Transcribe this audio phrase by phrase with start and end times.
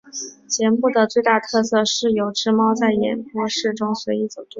[0.47, 4.49] 节目的最大特色是有只猫在演播室中随意走动。